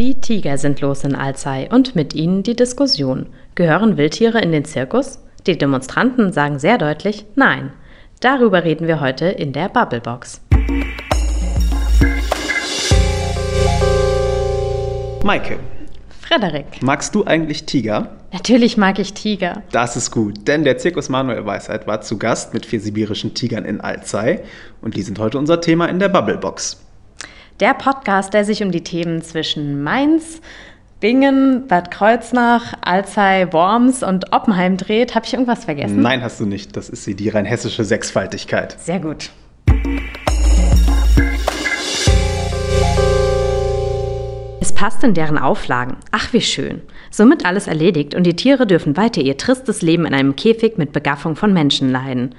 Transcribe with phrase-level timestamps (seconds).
[0.00, 3.26] Die Tiger sind los in Alzey und mit ihnen die Diskussion.
[3.54, 5.20] Gehören Wildtiere in den Zirkus?
[5.46, 7.72] Die Demonstranten sagen sehr deutlich Nein.
[8.18, 10.40] Darüber reden wir heute in der Bubblebox.
[15.22, 15.60] Maike,
[16.20, 16.82] Frederik.
[16.82, 18.16] magst du eigentlich Tiger?
[18.32, 19.62] Natürlich mag ich Tiger.
[19.70, 23.64] Das ist gut, denn der Zirkus Manuel Weisheit war zu Gast mit vier sibirischen Tigern
[23.64, 24.40] in Alzey
[24.82, 26.83] und die sind heute unser Thema in der Bubblebox.
[27.60, 30.40] Der Podcast, der sich um die Themen zwischen Mainz,
[30.98, 35.14] Bingen, Bad Kreuznach, Alzey, Worms und Oppenheim dreht.
[35.14, 36.02] Habe ich irgendwas vergessen?
[36.02, 36.76] Nein, hast du nicht.
[36.76, 38.76] Das ist sie, die rein hessische Sechsfaltigkeit.
[38.80, 39.30] Sehr gut.
[44.60, 45.98] Es passt in deren Auflagen.
[46.10, 46.82] Ach, wie schön.
[47.12, 50.92] Somit alles erledigt und die Tiere dürfen weiter ihr tristes Leben in einem Käfig mit
[50.92, 52.34] Begaffung von Menschen leiden.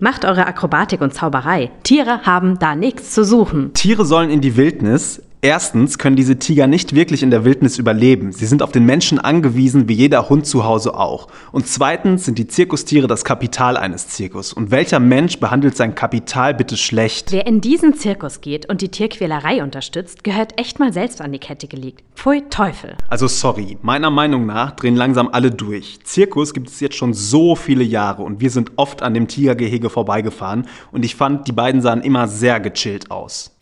[0.00, 1.72] Macht eure Akrobatik und Zauberei.
[1.82, 3.72] Tiere haben da nichts zu suchen.
[3.74, 5.22] Tiere sollen in die Wildnis.
[5.40, 8.32] Erstens können diese Tiger nicht wirklich in der Wildnis überleben.
[8.32, 11.28] Sie sind auf den Menschen angewiesen, wie jeder Hund zu Hause auch.
[11.52, 14.52] Und zweitens sind die Zirkustiere das Kapital eines Zirkus.
[14.52, 17.30] Und welcher Mensch behandelt sein Kapital bitte schlecht?
[17.30, 21.38] Wer in diesen Zirkus geht und die Tierquälerei unterstützt, gehört echt mal selbst an die
[21.38, 22.02] Kette gelegt.
[22.16, 22.96] Pfui Teufel.
[23.06, 26.00] Also sorry, meiner Meinung nach drehen langsam alle durch.
[26.02, 29.88] Zirkus gibt es jetzt schon so viele Jahre und wir sind oft an dem Tigergehege
[29.88, 33.52] vorbeigefahren und ich fand, die beiden sahen immer sehr gechillt aus.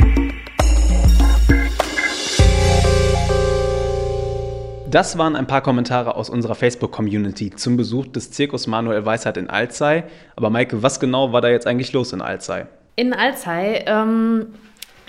[4.90, 9.50] Das waren ein paar Kommentare aus unserer Facebook-Community zum Besuch des Zirkus Manuel Weisheit in
[9.50, 10.04] Alzey.
[10.36, 12.66] Aber Maike, was genau war da jetzt eigentlich los in Alzey?
[12.94, 14.46] In Alzey ähm,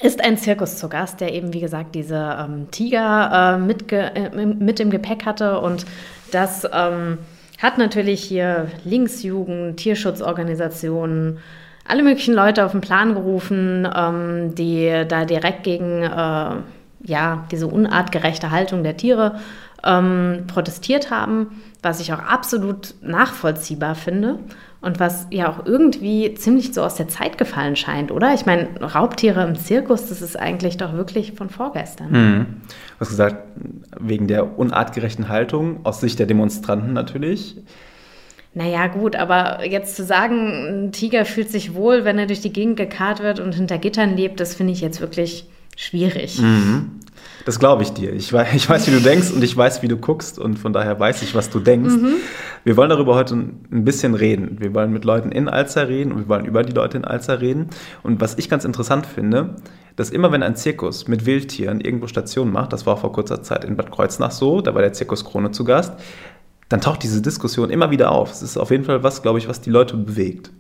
[0.01, 4.45] ist ein Zirkus zu Gast, der eben, wie gesagt, diese ähm, Tiger äh, mit, äh,
[4.45, 5.59] mit im Gepäck hatte.
[5.59, 5.85] Und
[6.31, 7.19] das ähm,
[7.59, 11.37] hat natürlich hier Linksjugend, Tierschutzorganisationen,
[11.87, 16.55] alle möglichen Leute auf den Plan gerufen, ähm, die da direkt gegen äh,
[17.03, 19.39] ja, diese unartgerechte Haltung der Tiere
[19.87, 24.39] ähm, protestiert haben, was ich auch absolut nachvollziehbar finde
[24.81, 28.33] und was ja auch irgendwie ziemlich so aus der Zeit gefallen scheint, oder?
[28.33, 32.11] Ich meine, Raubtiere im Zirkus, das ist eigentlich doch wirklich von vorgestern.
[32.11, 32.45] Mhm.
[32.67, 33.37] Du hast gesagt,
[33.99, 37.55] wegen der unartgerechten Haltung, aus Sicht der Demonstranten natürlich.
[38.53, 42.53] Naja, gut, aber jetzt zu sagen, ein Tiger fühlt sich wohl, wenn er durch die
[42.53, 46.41] Gegend gekarrt wird und hinter Gittern lebt, das finde ich jetzt wirklich schwierig.
[46.41, 46.99] Mhm.
[47.47, 48.11] Das glaube ich dir.
[48.11, 50.73] Ich weiß, ich weiß, wie du denkst und ich weiß, wie du guckst und von
[50.73, 51.93] daher weiß ich, was du denkst.
[51.93, 52.15] Mhm.
[52.65, 54.57] Wir wollen darüber heute ein bisschen reden.
[54.59, 57.39] Wir wollen mit Leuten in Alzer reden und wir wollen über die Leute in Alzer
[57.39, 57.69] reden.
[58.03, 59.55] Und was ich ganz interessant finde,
[59.95, 63.63] dass immer wenn ein Zirkus mit Wildtieren irgendwo Station macht, das war vor kurzer Zeit
[63.63, 65.93] in Bad Kreuznach so, da war der Zirkus Krone zu Gast,
[66.67, 68.29] dann taucht diese Diskussion immer wieder auf.
[68.29, 70.51] Es ist auf jeden Fall was, glaube ich, was die Leute bewegt.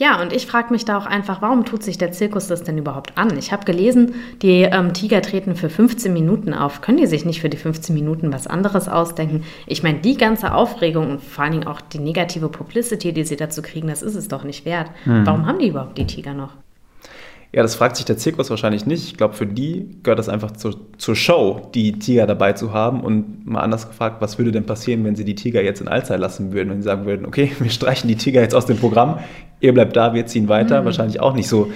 [0.00, 2.78] Ja, und ich frage mich da auch einfach, warum tut sich der Zirkus das denn
[2.78, 3.36] überhaupt an?
[3.36, 6.80] Ich habe gelesen, die ähm, Tiger treten für 15 Minuten auf.
[6.80, 9.44] Können die sich nicht für die 15 Minuten was anderes ausdenken?
[9.66, 13.36] Ich meine, die ganze Aufregung und vor allen Dingen auch die negative Publicity, die sie
[13.36, 14.90] dazu kriegen, das ist es doch nicht wert.
[15.04, 15.26] Hm.
[15.26, 16.54] Warum haben die überhaupt die Tiger noch?
[17.52, 19.04] Ja, das fragt sich der Zirkus wahrscheinlich nicht.
[19.04, 23.02] Ich glaube, für die gehört das einfach zu, zur Show, die Tiger dabei zu haben.
[23.02, 26.16] Und mal anders gefragt, was würde denn passieren, wenn sie die Tiger jetzt in Alzey
[26.16, 26.70] lassen würden?
[26.70, 29.18] Wenn sie sagen würden, okay, wir streichen die Tiger jetzt aus dem Programm,
[29.60, 30.80] ihr bleibt da, wir ziehen weiter.
[30.80, 30.84] Mhm.
[30.86, 31.70] Wahrscheinlich auch nicht so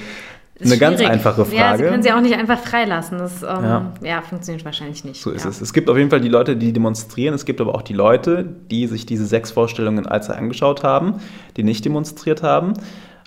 [0.59, 0.81] eine schwierig.
[0.81, 1.56] ganz einfache Frage.
[1.56, 3.19] Ja, sie können sie auch nicht einfach freilassen.
[3.19, 3.93] Das ähm, ja.
[4.03, 4.22] ja.
[4.22, 5.21] funktioniert wahrscheinlich nicht.
[5.21, 5.50] So ist ja.
[5.50, 5.61] es.
[5.61, 7.34] Es gibt auf jeden Fall die Leute, die demonstrieren.
[7.34, 11.21] Es gibt aber auch die Leute, die sich diese sechs Vorstellungen in Alzey angeschaut haben,
[11.56, 12.75] die nicht demonstriert haben.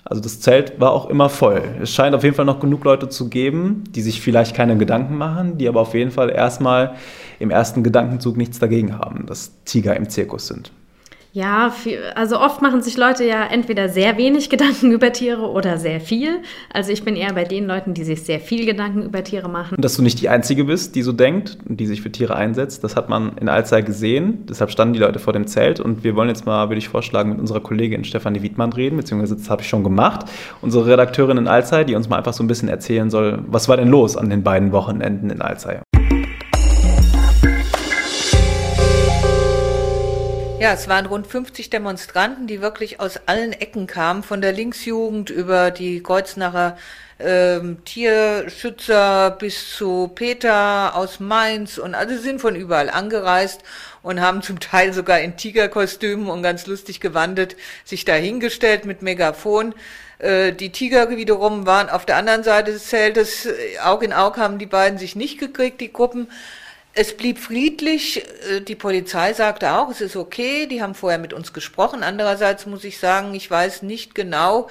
[0.04, 1.62] Also das Zelt war auch immer voll.
[1.82, 5.16] Es scheint auf jeden Fall noch genug Leute zu geben, die sich vielleicht keine Gedanken
[5.16, 6.94] machen, die aber auf jeden Fall erstmal
[7.38, 10.72] im ersten Gedankenzug nichts dagegen haben, dass Tiger im Zirkus sind.
[11.32, 11.72] Ja,
[12.14, 16.40] also oft machen sich Leute ja entweder sehr wenig Gedanken über Tiere oder sehr viel.
[16.72, 19.76] Also ich bin eher bei den Leuten, die sich sehr viel Gedanken über Tiere machen.
[19.76, 22.34] Und dass du nicht die Einzige bist, die so denkt und die sich für Tiere
[22.34, 24.46] einsetzt, das hat man in Alzey gesehen.
[24.48, 27.30] Deshalb standen die Leute vor dem Zelt und wir wollen jetzt mal, würde ich vorschlagen,
[27.30, 30.26] mit unserer Kollegin Stefanie Wiedmann reden, beziehungsweise das habe ich schon gemacht.
[30.62, 33.76] Unsere Redakteurin in Alzey, die uns mal einfach so ein bisschen erzählen soll, was war
[33.76, 35.78] denn los an den beiden Wochenenden in Alzey.
[40.60, 45.30] Ja, es waren rund 50 Demonstranten, die wirklich aus allen Ecken kamen, von der Linksjugend
[45.30, 46.76] über die Kreuznacher
[47.20, 53.62] ähm, Tierschützer bis zu Peter aus Mainz und also sind von überall angereist
[54.02, 59.76] und haben zum Teil sogar in Tigerkostümen und ganz lustig gewandet sich dahingestellt mit Megafon.
[60.18, 63.48] Äh, die Tiger wiederum waren auf der anderen Seite des Zeltes.
[63.84, 66.28] Aug in Aug haben die beiden sich nicht gekriegt, die Gruppen.
[67.00, 68.26] Es blieb friedlich.
[68.50, 70.66] Äh, die Polizei sagte auch, es ist okay.
[70.66, 72.02] Die haben vorher mit uns gesprochen.
[72.02, 74.66] Andererseits muss ich sagen, ich weiß nicht genau,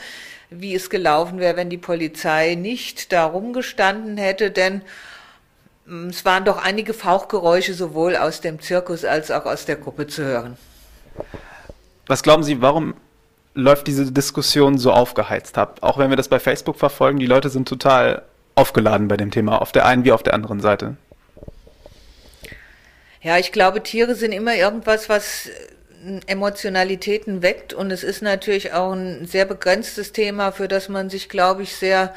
[0.49, 4.81] wie es gelaufen wäre, wenn die Polizei nicht da rumgestanden hätte, denn
[6.09, 10.25] es waren doch einige Fauchgeräusche sowohl aus dem Zirkus als auch aus der Gruppe zu
[10.25, 10.57] hören.
[12.07, 12.95] Was glauben Sie, warum
[13.53, 15.77] läuft diese Diskussion so aufgeheizt ab?
[15.79, 18.23] Auch wenn wir das bei Facebook verfolgen, die Leute sind total
[18.55, 20.97] aufgeladen bei dem Thema, auf der einen wie auf der anderen Seite.
[23.21, 25.49] Ja, ich glaube, Tiere sind immer irgendwas, was
[26.27, 27.73] Emotionalitäten weckt.
[27.73, 31.75] Und es ist natürlich auch ein sehr begrenztes Thema, für das man sich, glaube ich,
[31.75, 32.13] sehr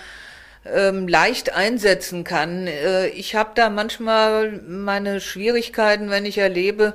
[0.65, 2.67] ähm, leicht einsetzen kann.
[2.67, 6.95] Äh, ich habe da manchmal meine Schwierigkeiten, wenn ich erlebe,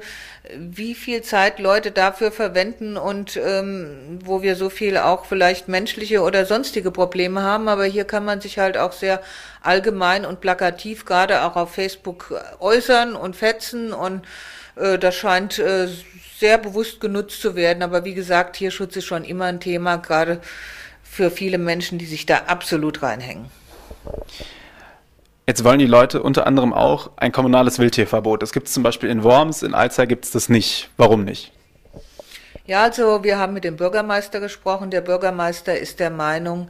[0.56, 6.22] wie viel Zeit Leute dafür verwenden und ähm, wo wir so viel auch vielleicht menschliche
[6.22, 7.68] oder sonstige Probleme haben.
[7.68, 9.22] Aber hier kann man sich halt auch sehr
[9.62, 14.26] allgemein und plakativ gerade auch auf Facebook äußern und fetzen und
[14.76, 15.88] äh, das scheint äh,
[16.40, 17.82] sehr bewusst genutzt zu werden.
[17.82, 20.40] Aber wie gesagt, Tierschutz ist schon immer ein Thema, gerade
[21.16, 23.46] für viele Menschen, die sich da absolut reinhängen.
[25.48, 28.42] Jetzt wollen die Leute unter anderem auch ein kommunales Wildtierverbot.
[28.42, 30.90] Das gibt es zum Beispiel in Worms, in Alzey gibt es das nicht.
[30.98, 31.54] Warum nicht?
[32.66, 34.92] Ja, also wir haben mit dem Bürgermeister gesprochen.
[34.92, 36.68] Der Bürgermeister ist der Meinung,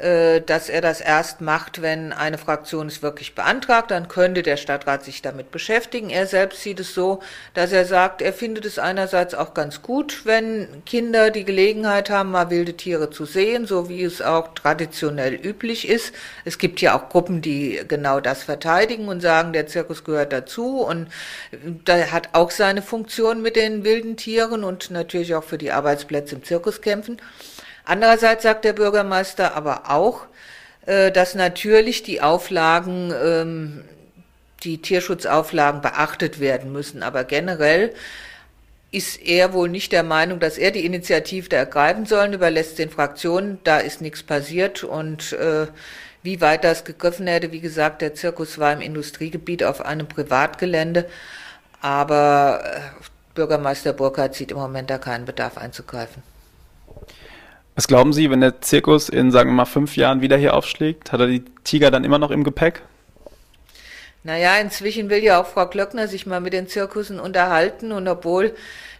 [0.00, 3.90] dass er das erst macht, wenn eine Fraktion es wirklich beantragt.
[3.90, 6.10] Dann könnte der Stadtrat sich damit beschäftigen.
[6.10, 7.20] Er selbst sieht es so,
[7.54, 12.30] dass er sagt, er findet es einerseits auch ganz gut, wenn Kinder die Gelegenheit haben,
[12.30, 16.14] mal wilde Tiere zu sehen, so wie es auch traditionell üblich ist.
[16.44, 20.80] Es gibt ja auch Gruppen, die genau das verteidigen und sagen, der Zirkus gehört dazu
[20.80, 21.08] und
[21.84, 26.36] da hat auch seine Funktion mit den wilden Tieren und natürlich auch für die Arbeitsplätze
[26.36, 27.20] im Zirkus kämpfen.
[27.90, 30.26] Andererseits sagt der Bürgermeister aber auch,
[30.86, 33.84] äh, dass natürlich die Auflagen, ähm,
[34.62, 37.02] die Tierschutzauflagen beachtet werden müssen.
[37.02, 37.92] Aber generell
[38.92, 43.58] ist er wohl nicht der Meinung, dass er die Initiative ergreifen soll, überlässt den Fraktionen,
[43.64, 45.66] da ist nichts passiert und äh,
[46.22, 51.06] wie weit das gegriffen hätte, wie gesagt, der Zirkus war im Industriegebiet auf einem Privatgelände,
[51.80, 52.80] aber äh,
[53.34, 56.22] Bürgermeister Burkhardt sieht im Moment da keinen Bedarf einzugreifen.
[57.74, 61.12] Was glauben Sie, wenn der Zirkus in, sagen wir mal, fünf Jahren wieder hier aufschlägt?
[61.12, 62.82] Hat er die Tiger dann immer noch im Gepäck?
[64.22, 68.54] Naja, inzwischen will ja auch Frau Klöckner sich mal mit den Zirkussen unterhalten und obwohl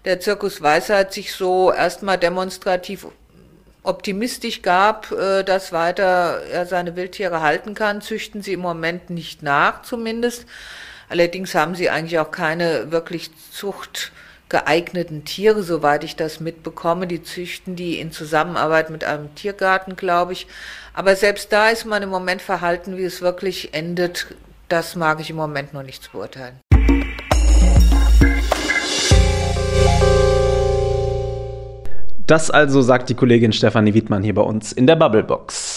[0.07, 3.07] der Zirkus Weisheit sich so erstmal demonstrativ
[3.83, 9.43] optimistisch gab, äh, dass weiter er seine Wildtiere halten kann, züchten sie im Moment nicht
[9.43, 10.47] nach zumindest.
[11.09, 14.13] Allerdings haben sie eigentlich auch keine wirklich Zucht
[14.51, 17.07] geeigneten Tiere, soweit ich das mitbekomme.
[17.07, 20.47] Die züchten die in Zusammenarbeit mit einem Tiergarten, glaube ich.
[20.93, 24.27] Aber selbst da ist man im Moment verhalten, wie es wirklich endet.
[24.69, 26.61] Das mag ich im Moment noch nicht beurteilen.
[32.27, 35.70] Das also sagt die Kollegin Stefanie Wiedmann hier bei uns in der Bubblebox.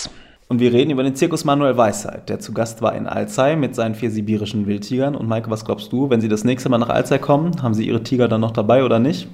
[0.50, 3.76] Und wir reden über den Zirkus Manuel Weisheit, der zu Gast war in Alzey mit
[3.76, 5.16] seinen vier sibirischen Wildtigern.
[5.16, 7.88] Und Maike, was glaubst du, wenn sie das nächste Mal nach Alzey kommen, haben sie
[7.88, 9.28] ihre Tiger dann noch dabei oder nicht?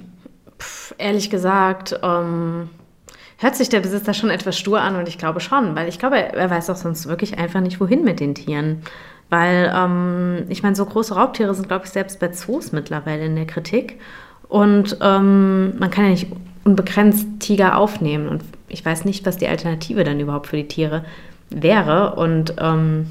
[0.58, 2.70] Pff, ehrlich gesagt, ähm,
[3.38, 6.16] hört sich der Besitzer schon etwas stur an und ich glaube schon, weil ich glaube,
[6.16, 8.82] er weiß auch sonst wirklich einfach nicht, wohin mit den Tieren.
[9.30, 13.36] Weil, ähm, ich meine, so große Raubtiere sind, glaube ich, selbst bei Zoos mittlerweile in
[13.36, 14.00] der Kritik.
[14.48, 16.26] Und ähm, man kann ja nicht
[16.64, 18.28] unbegrenzt Tiger aufnehmen.
[18.28, 21.04] Und ich weiß nicht, was die Alternative dann überhaupt für die Tiere
[21.50, 22.14] wäre.
[22.14, 23.06] Und ähm,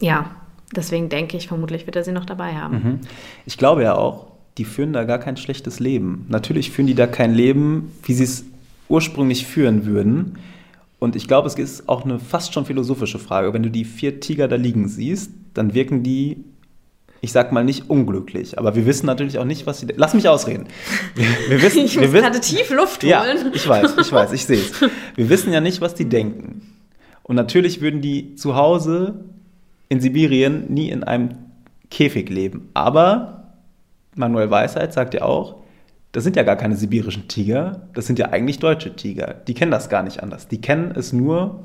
[0.00, 0.30] ja,
[0.74, 2.74] deswegen denke ich, vermutlich wird er sie noch dabei haben.
[2.74, 3.00] Mhm.
[3.46, 4.26] Ich glaube ja auch,
[4.58, 6.26] die führen da gar kein schlechtes Leben.
[6.28, 8.44] Natürlich führen die da kein Leben, wie sie es
[8.88, 10.38] ursprünglich führen würden.
[10.98, 13.52] Und ich glaube, es ist auch eine fast schon philosophische Frage.
[13.52, 16.44] Wenn du die vier Tiger da liegen siehst, dann wirken die
[17.22, 19.86] ich sag mal nicht unglücklich, aber wir wissen natürlich auch nicht, was sie.
[19.94, 20.66] Lass mich ausreden.
[21.14, 23.10] Wir, wir wissen, ich muss gerade tief Luft holen.
[23.10, 23.24] Ja,
[23.54, 24.72] ich weiß, ich weiß, ich sehe es.
[25.14, 26.62] Wir wissen ja nicht, was die denken.
[27.22, 29.24] Und natürlich würden die zu Hause
[29.88, 31.36] in Sibirien nie in einem
[31.90, 32.70] Käfig leben.
[32.74, 33.54] Aber
[34.16, 35.62] Manuel Weisheit sagt ja auch,
[36.10, 39.36] das sind ja gar keine sibirischen Tiger, das sind ja eigentlich deutsche Tiger.
[39.46, 40.48] Die kennen das gar nicht anders.
[40.48, 41.62] Die kennen es nur,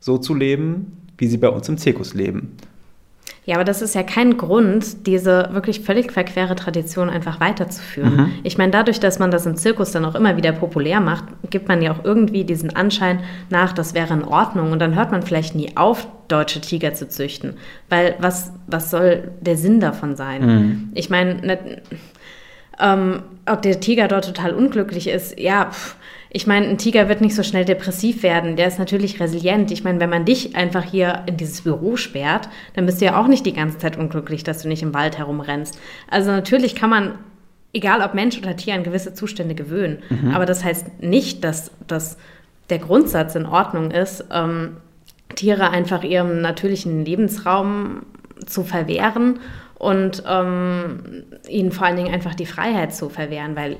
[0.00, 2.56] so zu leben, wie sie bei uns im Zirkus leben.
[3.44, 8.16] Ja, aber das ist ja kein Grund, diese wirklich völlig verquere Tradition einfach weiterzuführen.
[8.16, 8.30] Mhm.
[8.42, 11.66] Ich meine, dadurch, dass man das im Zirkus dann auch immer wieder populär macht, gibt
[11.66, 14.72] man ja auch irgendwie diesen Anschein nach, das wäre in Ordnung.
[14.72, 17.54] Und dann hört man vielleicht nie auf, deutsche Tiger zu züchten.
[17.88, 20.46] Weil was, was soll der Sinn davon sein?
[20.46, 20.88] Mhm.
[20.94, 21.58] Ich meine, ne,
[22.78, 25.96] ähm, ob der Tiger dort total unglücklich ist, ja, pff,
[26.30, 28.56] ich meine, ein Tiger wird nicht so schnell depressiv werden.
[28.56, 29.70] Der ist natürlich resilient.
[29.70, 33.18] Ich meine, wenn man dich einfach hier in dieses Büro sperrt, dann bist du ja
[33.18, 35.78] auch nicht die ganze Zeit unglücklich, dass du nicht im Wald herumrennst.
[36.10, 37.14] Also natürlich kann man,
[37.72, 40.02] egal ob Mensch oder Tier, an gewisse Zustände gewöhnen.
[40.10, 40.34] Mhm.
[40.34, 42.18] Aber das heißt nicht, dass, dass
[42.68, 44.76] der Grundsatz in Ordnung ist, ähm,
[45.34, 48.02] Tiere einfach ihrem natürlichen Lebensraum
[48.46, 49.40] zu verwehren
[49.78, 53.76] und ähm, ihnen vor allen Dingen einfach die Freiheit zu verwehren, weil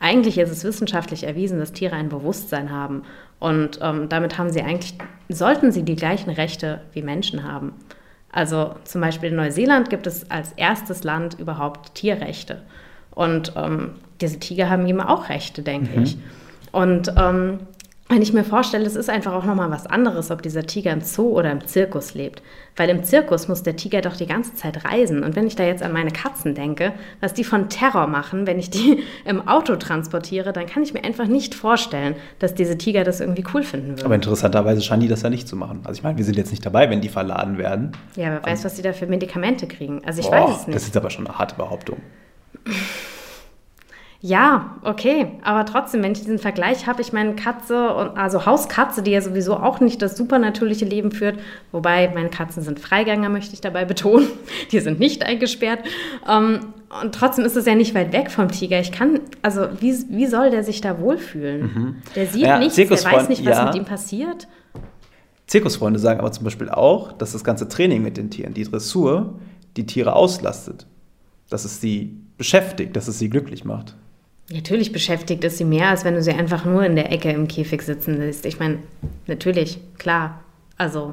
[0.00, 3.02] eigentlich ist es wissenschaftlich erwiesen, dass Tiere ein Bewusstsein haben
[3.40, 4.94] und ähm, damit haben sie eigentlich,
[5.28, 7.72] sollten sie die gleichen Rechte wie Menschen haben.
[8.30, 12.62] Also zum Beispiel in Neuseeland gibt es als erstes Land überhaupt Tierrechte.
[13.10, 16.02] Und ähm, diese Tiger haben eben auch Rechte, denke mhm.
[16.04, 16.18] ich.
[16.72, 17.60] Und ähm,
[18.08, 21.02] wenn ich mir vorstelle, es ist einfach auch nochmal was anderes, ob dieser Tiger im
[21.02, 22.42] Zoo oder im Zirkus lebt.
[22.74, 25.22] Weil im Zirkus muss der Tiger doch die ganze Zeit reisen.
[25.22, 28.58] Und wenn ich da jetzt an meine Katzen denke, was die von Terror machen, wenn
[28.58, 33.04] ich die im Auto transportiere, dann kann ich mir einfach nicht vorstellen, dass diese Tiger
[33.04, 34.06] das irgendwie cool finden würden.
[34.06, 35.80] Aber interessanterweise scheinen die das ja nicht zu machen.
[35.84, 37.92] Also ich meine, wir sind jetzt nicht dabei, wenn die verladen werden.
[38.16, 40.02] Ja, wer weiß, was sie da für Medikamente kriegen.
[40.06, 40.76] Also ich Boah, weiß es nicht.
[40.76, 41.98] Das ist aber schon eine harte Behauptung.
[44.20, 49.00] Ja, okay, aber trotzdem, wenn ich diesen Vergleich habe, ich meine Katze und also Hauskatze,
[49.00, 51.38] die ja sowieso auch nicht das supernatürliche Leben führt,
[51.70, 54.26] wobei meine Katzen sind Freigänger, möchte ich dabei betonen,
[54.72, 55.84] die sind nicht eingesperrt.
[56.28, 58.80] Ähm, und trotzdem ist es ja nicht weit weg vom Tiger.
[58.80, 61.62] Ich kann, also wie, wie soll der sich da wohlfühlen?
[61.62, 61.96] Mhm.
[62.16, 63.66] Der sieht ja, nichts, der weiß nicht, was ja.
[63.66, 64.48] mit ihm passiert.
[65.46, 69.38] Zirkusfreunde sagen aber zum Beispiel auch, dass das ganze Training mit den Tieren, die Dressur,
[69.76, 70.86] die Tiere auslastet.
[71.50, 73.94] Dass es sie beschäftigt, dass es sie glücklich macht.
[74.50, 77.48] Natürlich beschäftigt es sie mehr, als wenn du sie einfach nur in der Ecke im
[77.48, 78.46] Käfig sitzen lässt.
[78.46, 78.78] Ich meine,
[79.26, 80.40] natürlich, klar.
[80.78, 81.12] Also,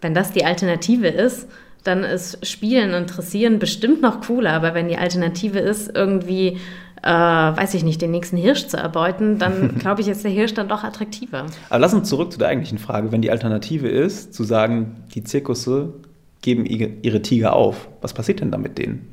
[0.00, 1.48] wenn das die Alternative ist,
[1.84, 4.52] dann ist Spielen und Interessieren bestimmt noch cooler.
[4.52, 6.56] Aber wenn die Alternative ist, irgendwie,
[7.02, 10.54] äh, weiß ich nicht, den nächsten Hirsch zu erbeuten, dann glaube ich, ist der Hirsch
[10.54, 11.44] dann doch attraktiver.
[11.68, 13.12] Aber lass uns zurück zu der eigentlichen Frage.
[13.12, 15.92] Wenn die Alternative ist, zu sagen, die Zirkusse
[16.40, 19.08] geben ihre Tiger auf, was passiert denn da mit denen?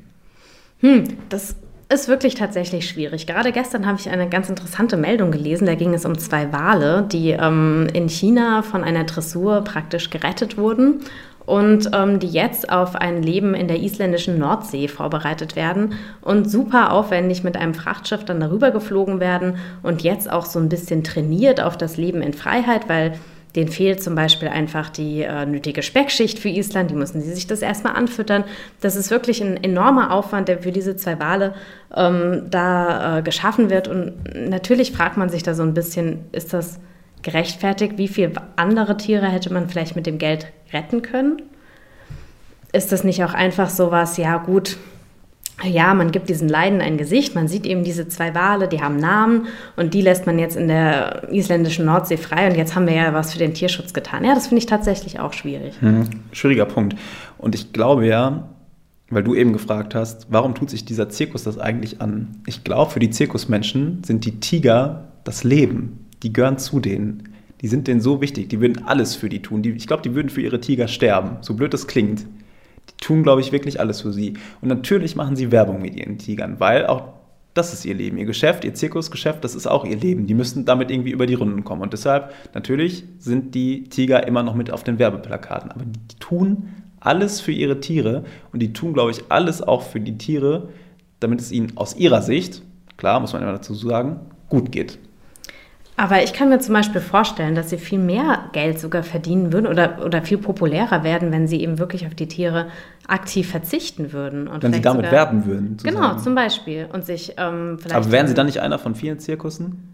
[0.80, 1.56] Hm, das
[1.94, 3.28] ist wirklich tatsächlich schwierig.
[3.28, 5.66] Gerade gestern habe ich eine ganz interessante Meldung gelesen.
[5.66, 10.58] Da ging es um zwei Wale, die ähm, in China von einer Dressur praktisch gerettet
[10.58, 11.02] wurden
[11.46, 16.92] und ähm, die jetzt auf ein Leben in der isländischen Nordsee vorbereitet werden und super
[16.92, 21.62] aufwendig mit einem Frachtschiff dann darüber geflogen werden und jetzt auch so ein bisschen trainiert
[21.62, 23.14] auf das Leben in Freiheit, weil
[23.56, 26.90] Denen fehlt zum Beispiel einfach die äh, nötige Speckschicht für Island.
[26.90, 28.44] Die müssen sie sich das erstmal anfüttern.
[28.82, 31.54] Das ist wirklich ein enormer Aufwand, der für diese zwei Wale
[31.96, 33.88] ähm, da äh, geschaffen wird.
[33.88, 36.80] Und natürlich fragt man sich da so ein bisschen, ist das
[37.22, 37.98] gerechtfertigt?
[37.98, 41.42] Wie viele andere Tiere hätte man vielleicht mit dem Geld retten können?
[42.72, 44.78] Ist das nicht auch einfach so was, ja gut,
[45.62, 47.36] ja, man gibt diesen Leiden ein Gesicht.
[47.36, 50.68] Man sieht eben diese zwei Wale, die haben Namen und die lässt man jetzt in
[50.68, 52.50] der isländischen Nordsee frei.
[52.50, 54.26] Und jetzt haben wir ja was für den Tierschutz getan.
[54.26, 55.76] Ja, das finde ich tatsächlich auch schwierig.
[55.80, 56.96] Hm, schwieriger Punkt.
[57.38, 58.50] Und ich glaube ja,
[59.10, 62.42] weil du eben gefragt hast, warum tut sich dieser Zirkus das eigentlich an?
[62.48, 66.10] Ich glaube, für die Zirkusmenschen sind die Tiger das Leben.
[66.24, 67.30] Die gehören zu denen.
[67.62, 68.50] Die sind denen so wichtig.
[68.50, 69.62] Die würden alles für die tun.
[69.62, 71.38] Die, ich glaube, die würden für ihre Tiger sterben.
[71.42, 72.26] So blöd das klingt
[73.04, 74.34] tun, glaube ich, wirklich alles für sie.
[74.62, 77.10] Und natürlich machen sie Werbung mit ihren Tigern, weil auch
[77.54, 80.26] das ist ihr Leben, ihr Geschäft, ihr Zirkusgeschäft, das ist auch ihr Leben.
[80.26, 81.84] Die müssen damit irgendwie über die Runden kommen.
[81.84, 85.70] Und deshalb, natürlich sind die Tiger immer noch mit auf den Werbeplakaten.
[85.72, 86.70] Aber die, tun
[87.00, 90.70] alles für ihre Tiere und die tun, glaube ich, alles auch für die Tiere,
[91.20, 92.64] damit es ihnen aus ihrer Sicht,
[92.98, 94.98] klar, muss man immer dazu sagen, gut geht.
[95.96, 99.68] Aber ich kann mir zum Beispiel vorstellen, dass sie viel mehr Geld sogar verdienen würden
[99.68, 102.68] oder, oder viel populärer werden, wenn sie eben wirklich auf die Tiere
[103.08, 104.48] aktiv verzichten würden.
[104.48, 105.78] Und wenn sie damit sogar, werben würden.
[105.84, 106.88] Genau, zum Beispiel.
[106.92, 107.96] Und sich ähm, vielleicht.
[107.96, 109.90] Aber wären sie dann nicht einer von vielen Zirkussen?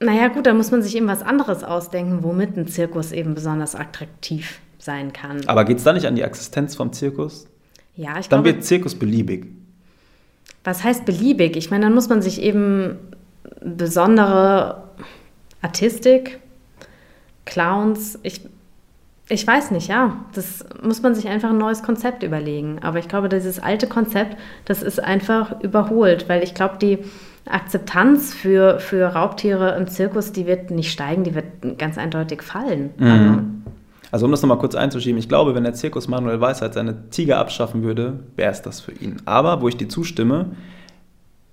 [0.00, 3.74] Naja, gut, da muss man sich eben was anderes ausdenken, womit ein Zirkus eben besonders
[3.74, 5.40] attraktiv sein kann.
[5.46, 7.46] Aber geht es da nicht an die Existenz vom Zirkus?
[7.96, 9.46] Ja, ich Dann glaube, wird Zirkus beliebig.
[10.64, 11.56] Was heißt beliebig?
[11.56, 12.98] Ich meine, dann muss man sich eben
[13.60, 14.84] besondere
[15.62, 16.40] Artistik,
[17.44, 18.42] Clowns, ich,
[19.28, 20.16] ich weiß nicht, ja.
[20.34, 22.78] Das muss man sich einfach ein neues Konzept überlegen.
[22.82, 26.98] Aber ich glaube, dieses alte Konzept, das ist einfach überholt, weil ich glaube, die
[27.46, 32.90] Akzeptanz für, für Raubtiere im Zirkus, die wird nicht steigen, die wird ganz eindeutig fallen.
[32.98, 33.06] Mhm.
[33.06, 33.40] Also,
[34.12, 37.38] also um das nochmal kurz einzuschieben, ich glaube, wenn der Zirkus Manuel Weisheit seine Tiger
[37.38, 39.16] abschaffen würde, wäre es das für ihn.
[39.24, 40.46] Aber wo ich dir zustimme,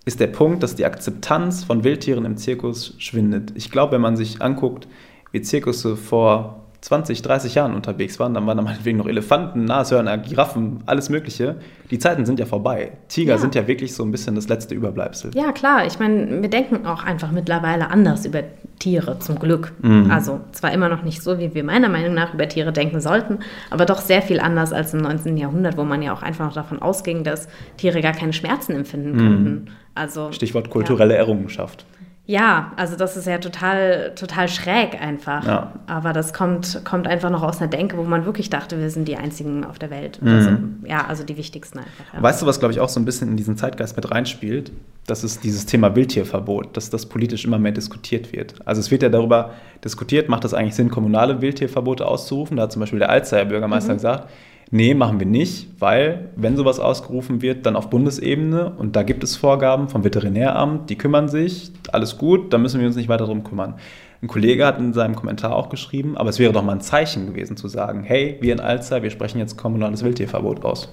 [0.07, 3.51] ist der Punkt, dass die Akzeptanz von Wildtieren im Zirkus schwindet.
[3.55, 4.87] Ich glaube, wenn man sich anguckt,
[5.33, 10.17] wie Zirkusse vor 20, 30 Jahren unterwegs waren, dann waren da meinetwegen noch Elefanten, Nashörner,
[10.17, 11.55] Giraffen, alles Mögliche.
[11.89, 12.91] Die Zeiten sind ja vorbei.
[13.07, 13.37] Tiger ja.
[13.39, 15.31] sind ja wirklich so ein bisschen das letzte Überbleibsel.
[15.33, 15.85] Ja, klar.
[15.87, 18.43] Ich meine, wir denken auch einfach mittlerweile anders über
[18.79, 19.73] Tiere, zum Glück.
[19.81, 20.11] Mhm.
[20.11, 23.39] Also zwar immer noch nicht so, wie wir meiner Meinung nach über Tiere denken sollten,
[23.71, 25.35] aber doch sehr viel anders als im 19.
[25.37, 29.11] Jahrhundert, wo man ja auch einfach noch davon ausging, dass Tiere gar keine Schmerzen empfinden
[29.13, 29.17] mhm.
[29.17, 29.67] könnten.
[29.95, 31.19] Also, Stichwort kulturelle ja.
[31.21, 31.85] Errungenschaft.
[32.27, 35.47] Ja, also das ist ja total, total schräg einfach.
[35.47, 35.71] Ja.
[35.87, 39.07] Aber das kommt, kommt einfach noch aus einer Denke, wo man wirklich dachte, wir sind
[39.07, 40.21] die einzigen auf der Welt.
[40.21, 40.27] Mhm.
[40.27, 40.49] Also,
[40.85, 42.13] ja, also die wichtigsten einfach.
[42.13, 42.21] Ja.
[42.21, 44.73] Weißt du, was, glaube ich, auch so ein bisschen in diesen Zeitgeist mit reinspielt?
[45.07, 48.55] Das ist dieses Thema Wildtierverbot, dass das politisch immer mehr diskutiert wird.
[48.65, 52.57] Also es wird ja darüber diskutiert, macht es eigentlich Sinn, kommunale Wildtierverbote auszurufen?
[52.57, 54.29] Da hat zum Beispiel der Alzheimer Bürgermeister gesagt,
[54.71, 59.23] nee, machen wir nicht, weil wenn sowas ausgerufen wird, dann auf Bundesebene und da gibt
[59.23, 63.25] es Vorgaben vom Veterinäramt, die kümmern sich, alles gut, da müssen wir uns nicht weiter
[63.25, 63.75] drum kümmern.
[64.21, 67.27] Ein Kollege hat in seinem Kommentar auch geschrieben, aber es wäre doch mal ein Zeichen
[67.27, 70.89] gewesen zu sagen, hey, wir in Alzer, wir sprechen jetzt kommunales Wildtierverbot aus.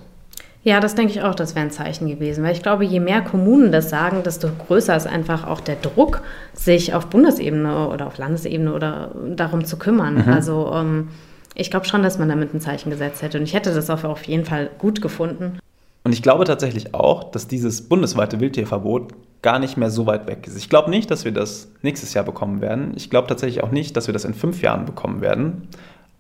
[0.63, 3.21] Ja, das denke ich auch, das wäre ein Zeichen gewesen, weil ich glaube, je mehr
[3.21, 6.23] Kommunen das sagen, desto größer ist einfach auch der Druck,
[6.55, 10.25] sich auf Bundesebene oder auf Landesebene oder darum zu kümmern.
[10.25, 10.33] Mhm.
[10.33, 11.09] Also ähm,
[11.55, 14.25] ich glaube schon, dass man damit ein Zeichen gesetzt hätte und ich hätte das auf,
[14.25, 15.59] jeden Fall gut gefunden.
[16.03, 20.47] Und ich glaube tatsächlich auch, dass dieses bundesweite Wildtierverbot gar nicht mehr so weit weg
[20.47, 20.57] ist.
[20.57, 22.93] Ich glaube nicht, dass wir das nächstes Jahr bekommen werden.
[22.97, 25.69] Ich glaube tatsächlich auch nicht, dass wir das in fünf Jahren bekommen werden.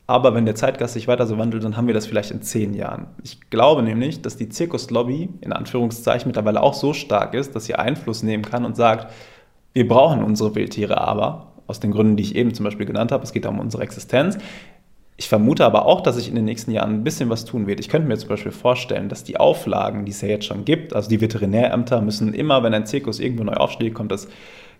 [0.07, 2.75] Aber wenn der Zeitgeist sich weiter so wandelt, dann haben wir das vielleicht in zehn
[2.75, 3.07] Jahren.
[3.23, 7.75] Ich glaube nämlich, dass die Zirkuslobby in Anführungszeichen mittlerweile auch so stark ist, dass sie
[7.75, 9.11] Einfluss nehmen kann und sagt,
[9.73, 13.25] wir brauchen unsere Wildtiere aber, aus den Gründen, die ich eben zum Beispiel genannt habe,
[13.25, 14.37] es geht um unsere Existenz.
[15.16, 17.78] Ich vermute aber auch, dass sich in den nächsten Jahren ein bisschen was tun wird.
[17.78, 20.92] Ich könnte mir zum Beispiel vorstellen, dass die Auflagen, die es ja jetzt schon gibt,
[20.92, 24.26] also die Veterinärämter müssen immer, wenn ein Zirkus irgendwo neu aufsteht, kommt das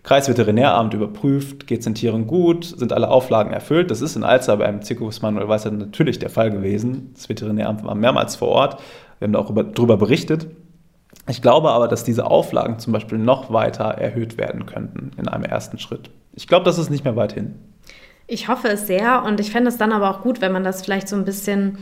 [0.03, 3.89] Kreisveterinäramt überprüft, geht es den Tieren gut, sind alle Auflagen erfüllt.
[3.89, 7.11] Das ist in Alzer beim Zirkus Manuel Weißer natürlich der Fall gewesen.
[7.15, 8.81] Das Veterinäramt war mehrmals vor Ort.
[9.17, 10.47] Wir haben da auch darüber berichtet.
[11.27, 15.43] Ich glaube aber, dass diese Auflagen zum Beispiel noch weiter erhöht werden könnten in einem
[15.43, 16.11] ersten Schritt.
[16.33, 17.55] Ich glaube, das ist nicht mehr weit hin.
[18.27, 20.83] Ich hoffe es sehr und ich fände es dann aber auch gut, wenn man das
[20.83, 21.77] vielleicht so ein bisschen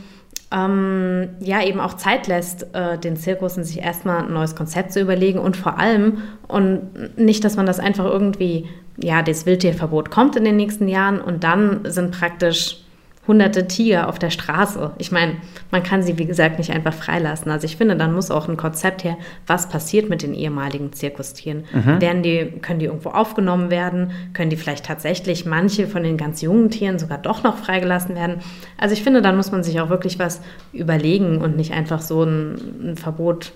[0.52, 4.92] ähm, ja eben auch Zeit lässt, äh, den Zirkus und sich erstmal ein neues Konzept
[4.92, 10.10] zu überlegen und vor allem und nicht, dass man das einfach irgendwie, ja, das Wildtierverbot
[10.10, 12.83] kommt in den nächsten Jahren und dann sind praktisch
[13.26, 14.92] hunderte Tiger auf der Straße.
[14.98, 15.36] Ich meine,
[15.70, 17.50] man kann sie, wie gesagt, nicht einfach freilassen.
[17.50, 19.16] Also ich finde, dann muss auch ein Konzept her,
[19.46, 21.64] was passiert mit den ehemaligen Zirkustieren?
[21.72, 22.00] Mhm.
[22.00, 24.12] Werden die, können die irgendwo aufgenommen werden?
[24.34, 28.40] Können die vielleicht tatsächlich manche von den ganz jungen Tieren sogar doch noch freigelassen werden?
[28.78, 30.40] Also ich finde, dann muss man sich auch wirklich was
[30.72, 33.52] überlegen und nicht einfach so ein, ein Verbot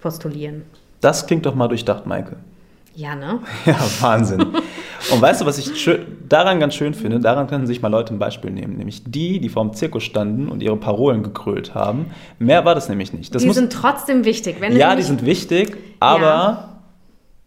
[0.00, 0.62] postulieren.
[1.00, 2.36] Das klingt doch mal durchdacht, Maike.
[2.94, 3.40] Ja, ne?
[3.66, 4.40] Ja, Wahnsinn.
[5.12, 7.20] Und weißt du, was ich schön, daran ganz schön finde?
[7.20, 8.76] Daran können sich mal Leute ein Beispiel nehmen.
[8.76, 12.06] Nämlich die, die vor dem Zirkus standen und ihre Parolen gekrölt haben.
[12.38, 13.34] Mehr war das nämlich nicht.
[13.34, 14.56] Das die muss, sind trotzdem wichtig.
[14.60, 16.69] Wenn ja, die sind wichtig, aber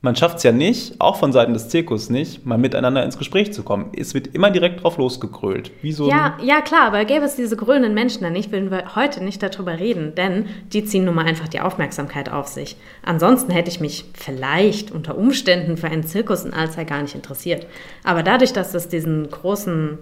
[0.03, 3.53] man schafft es ja nicht, auch von Seiten des Zirkus nicht, mal miteinander ins Gespräch
[3.53, 3.89] zu kommen.
[3.97, 5.71] Es wird immer direkt drauf losgekrölt.
[5.81, 8.95] Wie so Ja, ja, klar, aber gäbe es diese grünen Menschen dann nicht, würden wir
[8.95, 12.75] heute nicht darüber reden, denn die ziehen nun mal einfach die Aufmerksamkeit auf sich.
[13.01, 17.65] Ansonsten hätte ich mich vielleicht unter Umständen für einen Zirkus in Alzey gar nicht interessiert.
[18.03, 19.99] Aber dadurch, dass es diesen großen,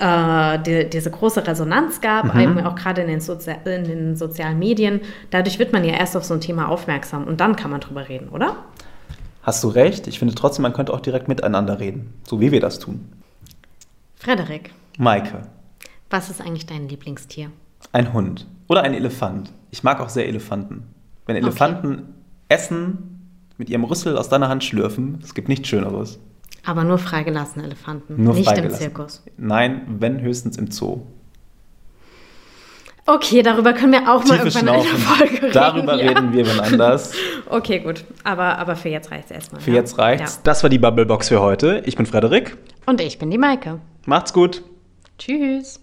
[0.00, 5.60] äh, die, diese große Resonanz gab, eben auch gerade in, in den sozialen Medien, dadurch
[5.60, 8.30] wird man ja erst auf so ein Thema aufmerksam und dann kann man drüber reden,
[8.30, 8.56] oder?
[9.46, 12.12] Hast du recht, ich finde trotzdem, man könnte auch direkt miteinander reden.
[12.28, 13.08] So wie wir das tun.
[14.16, 15.42] Frederik, Maike,
[16.10, 17.50] was ist eigentlich dein Lieblingstier?
[17.92, 19.52] ein Hund oder ein Elefant.
[19.70, 20.82] Ich mag auch sehr Elefanten.
[21.24, 21.46] Wenn Okay.
[21.46, 22.14] Elefanten
[22.48, 23.20] essen,
[23.58, 26.18] mit ihrem Rüssel aus deiner Hand schlürfen, es gibt nichts Schöneres.
[26.64, 29.22] Aber nur freigelassene Elefanten, Nur nicht im Zirkus.
[29.36, 31.02] Nein, wenn höchstens im Zoo.
[33.06, 34.98] Okay, darüber können wir auch mal irgendwann in einer Schnaufen.
[34.98, 35.52] Folge reden.
[35.52, 36.08] Darüber ja.
[36.08, 37.12] reden wir wann anders.
[37.48, 38.04] Okay, gut.
[38.24, 39.60] Aber, aber für jetzt reicht es erstmal.
[39.60, 39.76] Für ja?
[39.76, 40.42] jetzt reicht's.
[40.42, 41.80] Das war die Bubblebox für heute.
[41.86, 42.50] Ich bin Frederik.
[42.50, 42.90] Ja.
[42.90, 43.78] Und ich bin die Maike.
[44.04, 44.62] Macht's gut.
[45.18, 45.80] Tschüss.